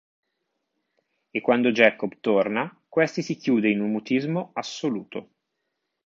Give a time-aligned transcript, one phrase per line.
[1.35, 5.29] E quando Jacob torna questi si chiude in un mutismo assoluto.